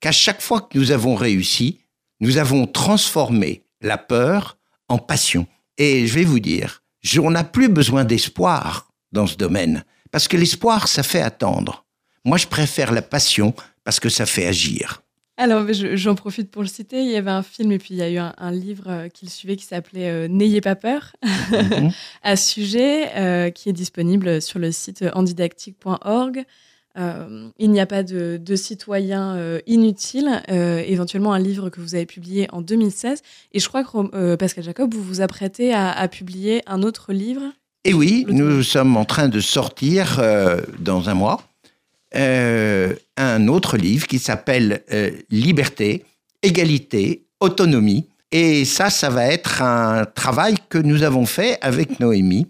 [0.01, 1.79] qu'à chaque fois que nous avons réussi,
[2.19, 4.57] nous avons transformé la peur
[4.89, 5.47] en passion.
[5.77, 6.83] Et je vais vous dire,
[7.19, 11.85] on n'a plus besoin d'espoir dans ce domaine, parce que l'espoir, ça fait attendre.
[12.25, 13.53] Moi, je préfère la passion
[13.85, 15.01] parce que ça fait agir.
[15.39, 17.01] Alors, j'en profite pour le citer.
[17.01, 19.25] Il y avait un film et puis il y a eu un, livre euh, qui
[19.25, 21.15] le suivait qui s'appelait euh, N'ayez pas peur
[21.51, 21.91] mhm.
[22.23, 26.45] à ce sujet, euh, qui est disponible sur le site andidactique.org.
[26.97, 31.95] Euh, il n'y a pas de, citoyen euh, inutile, euh, éventuellement un livre que vous
[31.95, 33.21] avez publié en 2016.
[33.53, 37.41] Et je crois que Pascal Jacob, vous vous apprêtez à, publier un autre livre.
[37.85, 40.21] Et oui, nous sommes en train de sortir
[40.79, 41.41] dans un mois
[42.13, 44.83] un autre livre qui s'appelle
[45.29, 46.05] Liberté,
[46.41, 48.07] égalité, autonomie.
[48.31, 52.47] Et ça, ça va être un travail que nous avons fait avec Noémie,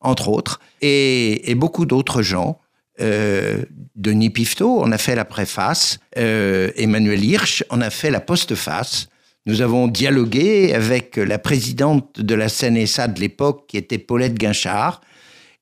[0.00, 2.60] entre autres, et beaucoup d'autres gens
[3.00, 3.62] euh,
[3.96, 9.08] Denis Pifto on a fait la préface, euh, Emmanuel Hirsch on a fait la postface.
[9.46, 15.00] Nous avons dialogué avec la présidente de la CNSA de l'époque, qui était Paulette Guinchard,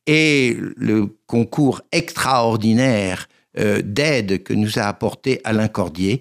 [0.06, 6.20] et le concours extraordinaire euh, d'aide que nous a apporté Alain Cordier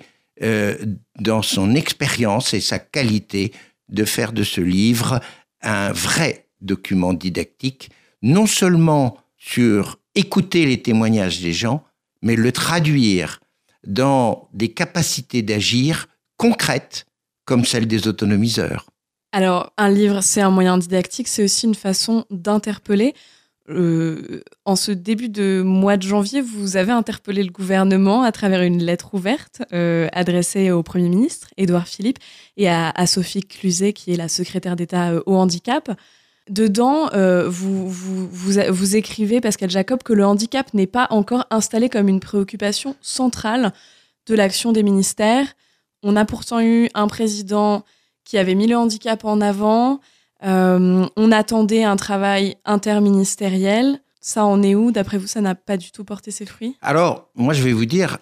[1.20, 3.54] dans son expérience et sa qualité
[3.90, 5.20] de faire de ce livre
[5.64, 7.90] un vrai document didactique,
[8.22, 11.84] non seulement sur écouter les témoignages des gens,
[12.22, 13.40] mais le traduire
[13.86, 17.06] dans des capacités d'agir concrètes
[17.46, 18.88] comme celles des autonomiseurs.
[19.32, 23.14] Alors, un livre, c'est un moyen didactique, c'est aussi une façon d'interpeller.
[23.70, 28.62] Euh, en ce début de mois de janvier, vous avez interpellé le gouvernement à travers
[28.62, 32.20] une lettre ouverte euh, adressée au Premier ministre, Édouard Philippe,
[32.56, 35.92] et à, Sophie Cluzet, qui est la secrétaire d'État euh, au handicap.
[36.50, 37.10] Dedans,
[37.50, 43.74] vous, écrivez, Pascal Jacob, que le handicap n'est pas encore installé comme une préoccupation centrale
[44.28, 45.46] de l'action des ministères.
[46.04, 47.84] On a pourtant eu un président
[48.24, 50.00] qui avait mis le handicap en avant.
[50.44, 54.00] Euh, on attendait un travail interministériel.
[54.22, 54.92] Ça en est où?
[54.92, 56.76] D'après vous, ça n'a pas du tout porté ses fruits?
[56.82, 58.18] Alors, moi, je vais vous dire,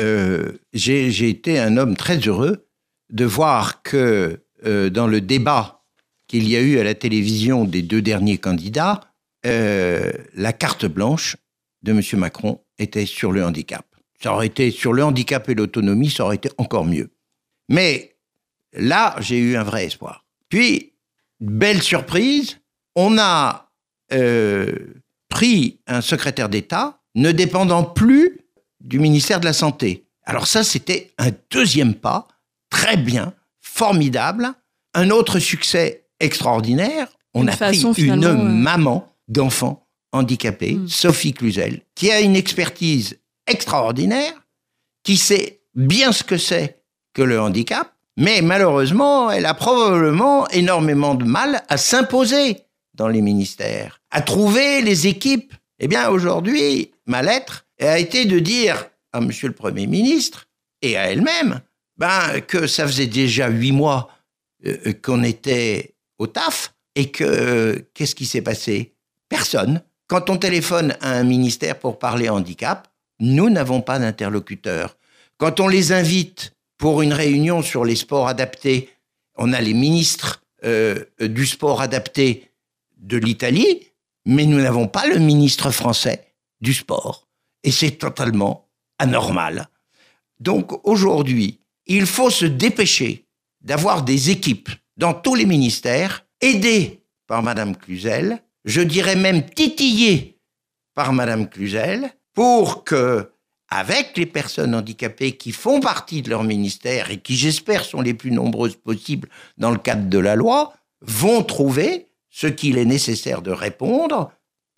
[0.00, 2.66] euh, j'ai été un homme très heureux
[3.10, 5.80] de voir que dans le débat
[6.28, 9.00] qu'il y a eu à la télévision des deux derniers candidats,
[9.46, 11.36] euh, la carte blanche
[11.82, 12.02] de M.
[12.18, 13.86] Macron était sur le handicap.
[14.22, 17.10] Ça aurait été sur le handicap et l'autonomie, ça aurait été encore mieux.
[17.68, 18.16] Mais
[18.74, 20.26] là, j'ai eu un vrai espoir.
[20.50, 20.89] Puis,
[21.40, 22.58] belle surprise,
[22.94, 23.70] on a
[24.12, 24.72] euh,
[25.28, 28.40] pris un secrétaire d'État ne dépendant plus
[28.80, 30.06] du ministère de la Santé.
[30.24, 32.28] Alors ça, c'était un deuxième pas,
[32.70, 34.52] très bien, formidable.
[34.94, 40.88] Un autre succès extraordinaire, on a pris une euh, maman d'enfant handicapée, hmm.
[40.88, 44.34] Sophie Cluzel, qui a une expertise extraordinaire,
[45.04, 46.82] qui sait bien ce que c'est
[47.14, 52.58] que le handicap, mais malheureusement, elle a probablement énormément de mal à s'imposer
[52.94, 55.54] dans les ministères, à trouver les équipes.
[55.78, 60.46] Eh bien, aujourd'hui, ma lettre a été de dire à Monsieur le Premier ministre
[60.82, 61.60] et à elle-même
[61.96, 64.08] ben, que ça faisait déjà huit mois
[64.66, 68.94] euh, qu'on était au taf et que euh, qu'est-ce qui s'est passé?
[69.28, 69.82] Personne.
[70.06, 72.88] Quand on téléphone à un ministère pour parler handicap,
[73.20, 74.96] nous n'avons pas d'interlocuteur.
[75.38, 78.88] Quand on les invite pour une réunion sur les sports adaptés,
[79.36, 82.50] on a les ministres euh, du sport adapté
[82.96, 83.86] de l'Italie,
[84.24, 87.28] mais nous n'avons pas le ministre français du sport.
[87.64, 88.66] Et c'est totalement
[88.98, 89.68] anormal.
[90.38, 93.26] Donc aujourd'hui, il faut se dépêcher
[93.60, 100.38] d'avoir des équipes dans tous les ministères, aidées par Madame Cluzel, je dirais même titillées
[100.94, 103.30] par Madame Cluzel, pour que,
[103.70, 108.14] avec les personnes handicapées qui font partie de leur ministère et qui, j'espère, sont les
[108.14, 109.28] plus nombreuses possibles
[109.58, 114.32] dans le cadre de la loi, vont trouver ce qu'il est nécessaire de répondre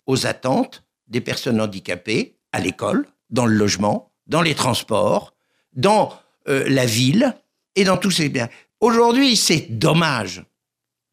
[0.05, 5.33] aux attentes des personnes handicapées à l'école, dans le logement, dans les transports,
[5.73, 6.13] dans
[6.47, 7.35] euh, la ville
[7.75, 8.49] et dans tous ces biens.
[8.79, 10.43] Aujourd'hui, c'est dommage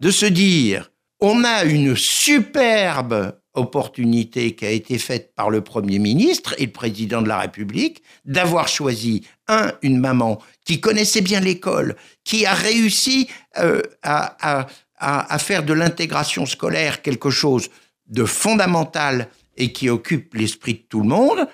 [0.00, 0.90] de se dire,
[1.20, 6.72] on a une superbe opportunité qui a été faite par le Premier ministre et le
[6.72, 12.54] Président de la République d'avoir choisi, un, une maman qui connaissait bien l'école, qui a
[12.54, 17.68] réussi euh, à, à, faire de l'intégration scolaire quelque chose
[18.06, 21.48] de fondamental et qui occupe l'esprit de tout le monde.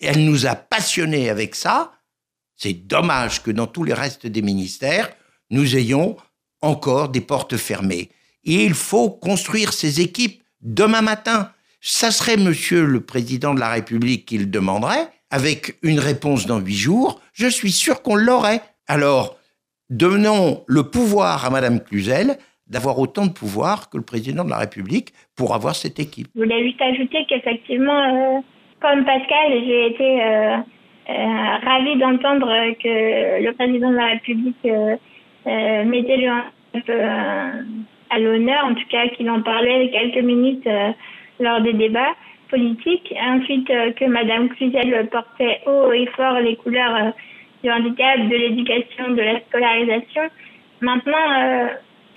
[0.00, 1.92] elle nous a passionnés avec ça.
[2.56, 5.10] C'est dommage que dans tous les restes des ministères,
[5.50, 6.16] nous ayons
[6.60, 8.10] encore des portes fermées.
[8.44, 11.50] Et il faut construire ces équipes demain matin.
[11.80, 16.60] Ça serait Monsieur le Président de la République qui le demanderait, avec une réponse dans
[16.60, 17.20] huit jours.
[17.32, 18.60] Je suis sûr qu'on l'aurait.
[18.86, 19.36] Alors,
[19.90, 24.58] donnons le pouvoir à Madame Cluzel d'avoir autant de pouvoir que le président de la
[24.58, 26.28] République pour avoir cette équipe.
[26.34, 28.40] Je voulais juste ajouter qu'effectivement, euh,
[28.80, 30.56] comme Pascal, j'ai été euh,
[31.10, 32.48] euh, ravie d'entendre
[32.82, 34.64] que le président de la République
[35.44, 36.30] mettait le
[38.12, 40.68] à l'honneur, en tout cas qu'il en parlait quelques minutes
[41.40, 42.14] lors des débats
[42.50, 43.14] politiques.
[43.20, 47.12] Ensuite, que Madame Cluzel portait haut et fort les couleurs
[47.62, 50.22] du handicap, de l'éducation, de la scolarisation.
[50.80, 51.70] Maintenant,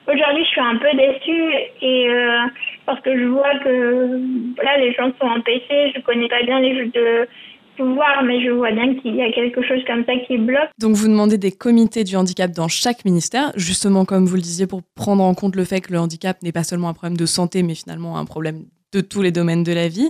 [0.08, 2.42] Aujourd'hui, je suis un peu déçue et euh,
[2.86, 4.20] parce que je vois que
[4.64, 5.94] là, les gens sont empêchés.
[5.96, 7.28] Je connais pas bien les jeux de
[7.76, 10.70] pouvoir, mais je vois bien qu'il y a quelque chose comme ça qui bloque.
[10.80, 14.68] Donc, vous demandez des comités du handicap dans chaque ministère, justement, comme vous le disiez,
[14.68, 17.26] pour prendre en compte le fait que le handicap n'est pas seulement un problème de
[17.26, 20.10] santé, mais finalement un problème de tous les domaines de la vie.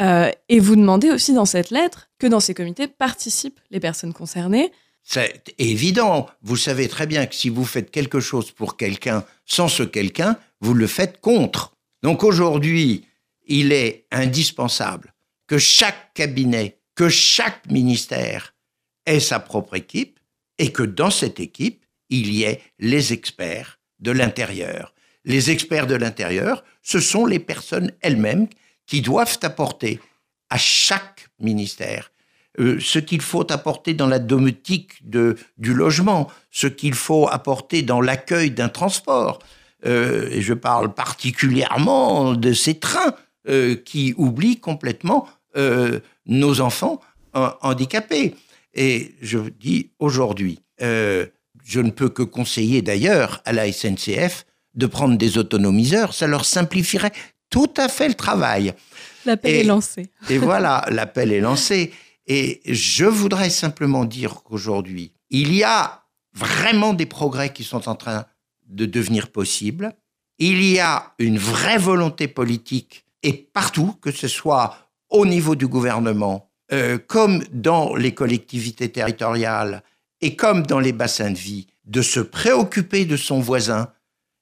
[0.00, 4.12] Euh, et vous demandez aussi dans cette lettre que dans ces comités participent les personnes
[4.12, 4.70] concernées.
[5.02, 6.26] C'est évident.
[6.42, 10.36] Vous savez très bien que si vous faites quelque chose pour quelqu'un sans ce quelqu'un,
[10.60, 11.72] vous le faites contre.
[12.02, 13.04] Donc aujourd'hui,
[13.46, 15.14] il est indispensable
[15.46, 18.54] que chaque cabinet, que chaque ministère
[19.04, 20.18] ait sa propre équipe
[20.58, 24.94] et que dans cette équipe, il y ait les experts de l'intérieur.
[25.24, 28.48] Les experts de l'intérieur, ce sont les personnes elles-mêmes
[28.86, 30.00] qui doivent apporter
[30.50, 32.10] à chaque ministère
[32.58, 38.00] euh, ce qu'il faut apporter dans la domotique du logement, ce qu'il faut apporter dans
[38.00, 39.40] l'accueil d'un transport.
[39.84, 43.14] Euh, je parle particulièrement de ces trains
[43.48, 45.28] euh, qui oublient complètement
[46.26, 47.00] nos enfants
[47.32, 48.34] handicapés.
[48.74, 55.16] Et je dis aujourd'hui, je ne peux que conseiller d'ailleurs à la SNCF de prendre
[55.16, 57.12] des autonomiseurs, ça leur simplifierait
[57.50, 58.74] tout à fait le travail.
[59.24, 60.10] L'appel est lancé.
[60.30, 61.92] et voilà, l'appel est lancé.
[62.26, 66.02] Et je voudrais simplement dire qu'aujourd'hui, il y a
[66.34, 68.26] vraiment des progrès qui sont en train
[68.68, 69.92] de devenir possibles.
[70.38, 75.66] Il y a une vraie volonté politique et partout, que ce soit au niveau du
[75.66, 79.82] gouvernement, euh, comme dans les collectivités territoriales
[80.20, 83.92] et comme dans les bassins de vie, de se préoccuper de son voisin,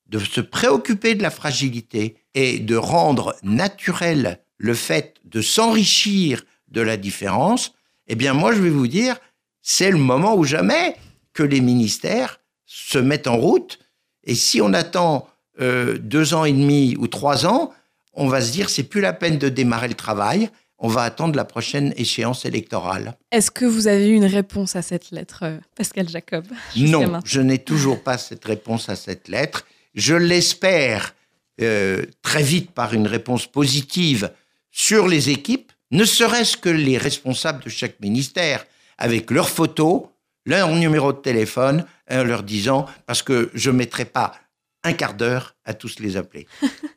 [0.06, 6.80] de se préoccuper de la fragilité et de rendre naturel le fait de s'enrichir de
[6.80, 7.74] la différence,
[8.06, 9.16] eh bien moi je vais vous dire,
[9.62, 10.96] c'est le moment ou jamais
[11.32, 13.78] que les ministères se mettent en route.
[14.24, 15.28] Et si on attend
[15.60, 17.72] euh, deux ans et demi ou trois ans,
[18.14, 21.36] on va se dire c'est plus la peine de démarrer le travail, on va attendre
[21.36, 23.16] la prochaine échéance électorale.
[23.30, 26.44] Est-ce que vous avez eu une réponse à cette lettre, euh, Pascal Jacob
[26.76, 29.66] Non, je n'ai toujours pas cette réponse à cette lettre.
[29.94, 31.14] Je l'espère
[31.60, 34.30] euh, très vite par une réponse positive
[34.72, 38.66] sur les équipes, ne serait-ce que les responsables de chaque ministère,
[38.98, 40.02] avec leurs photos,
[40.44, 44.34] leur numéro de téléphone, en leur disant, parce que je ne mettrai pas
[44.82, 46.48] un quart d'heure à tous les appeler.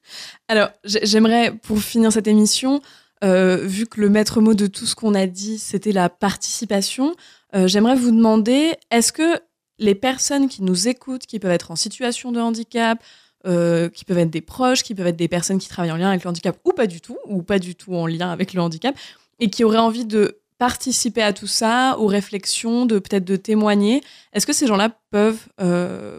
[0.49, 2.81] Alors, j'aimerais, pour finir cette émission,
[3.23, 7.15] euh, vu que le maître mot de tout ce qu'on a dit, c'était la participation,
[7.53, 9.41] euh, j'aimerais vous demander, est-ce que
[9.77, 13.03] les personnes qui nous écoutent, qui peuvent être en situation de handicap,
[13.45, 16.09] euh, qui peuvent être des proches, qui peuvent être des personnes qui travaillent en lien
[16.09, 18.61] avec le handicap ou pas du tout, ou pas du tout en lien avec le
[18.61, 18.95] handicap,
[19.39, 24.01] et qui auraient envie de participer à tout ça, aux réflexions, de peut-être de témoigner.
[24.33, 25.45] Est-ce que ces gens-là peuvent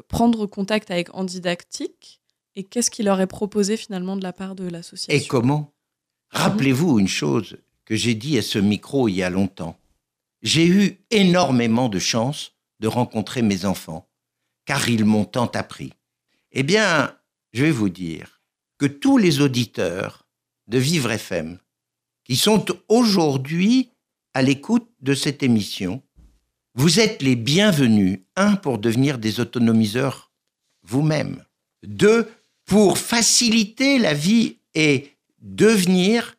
[0.07, 2.20] prendre contact avec Handidactique
[2.57, 5.73] et qu'est-ce qui leur est proposé finalement de la part de l'association Et comment?
[6.31, 9.79] Rappelez-vous une chose que j'ai dit à ce micro il y a longtemps.
[10.43, 14.09] J'ai eu énormément de chance de rencontrer mes enfants,
[14.67, 15.93] car ils m'ont tant appris.
[16.53, 17.17] Eh bien,
[17.53, 18.43] je vais vous dire
[18.77, 20.27] que tous les auditeurs
[20.69, 21.59] de Vivre FM,
[22.25, 23.91] qui sont aujourd'hui
[24.35, 26.03] à l'écoute de cette émission.
[26.75, 30.31] Vous êtes les bienvenus, un, pour devenir des autonomiseurs
[30.83, 31.45] vous-même,
[31.83, 32.31] deux,
[32.69, 36.37] pour faciliter la vie et devenir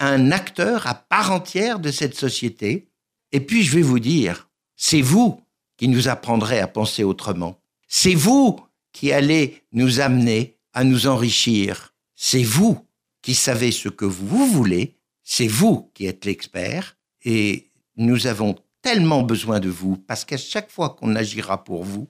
[0.00, 2.88] un acteur à part entière de cette société.
[3.30, 5.42] Et puis, je vais vous dire, c'est vous
[5.76, 7.60] qui nous apprendrez à penser autrement.
[7.88, 8.58] C'est vous
[8.92, 11.94] qui allez nous amener à nous enrichir.
[12.14, 12.86] C'est vous
[13.20, 14.96] qui savez ce que vous voulez.
[15.22, 16.96] C'est vous qui êtes l'expert.
[17.22, 22.08] Et nous avons tellement besoin de vous parce qu'à chaque fois qu'on agira pour vous,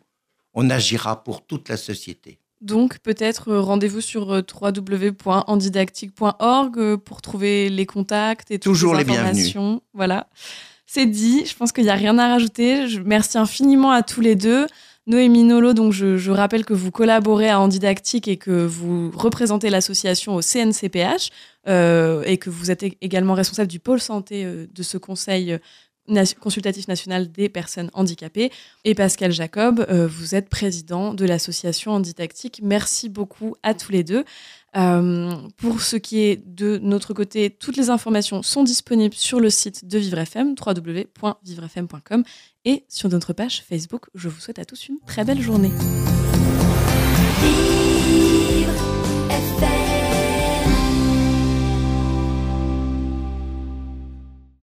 [0.54, 2.38] on agira pour toute la société.
[2.66, 8.88] Donc peut-être euh, rendez-vous sur euh, www.andidactique.org euh, pour trouver les contacts et toutes les
[8.88, 9.62] informations.
[9.62, 9.82] Bienvenus.
[9.94, 10.26] Voilà.
[10.84, 12.88] C'est dit, je pense qu'il n'y a rien à rajouter.
[12.88, 14.66] Je merci infiniment à tous les deux.
[15.06, 20.34] Noémie Nolo, donc je, rappelle que vous collaborez à Handidactique et que vous représentez l'association
[20.34, 21.30] au CNCPH
[21.68, 25.60] euh, et que vous êtes également responsable du pôle santé de ce conseil
[26.40, 28.50] consultatif national des personnes handicapées.
[28.84, 32.60] Et Pascal Jacob, vous êtes président de l'association Handidactique.
[32.62, 34.24] Merci beaucoup à tous les deux.
[34.72, 39.86] pour ce qui est de notre côté, toutes les informations sont disponibles sur le site
[39.86, 42.24] de VivreFM, www.vivrefm.com
[42.64, 44.06] et sur notre page Facebook.
[44.14, 45.72] Je vous souhaite à tous une très belle journée.